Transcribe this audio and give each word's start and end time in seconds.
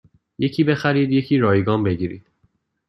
یکی 0.39 0.63
بخرید 0.63 1.11
یکی 1.11 1.37
رایگان 1.37 1.83
بگیرید 1.83 2.27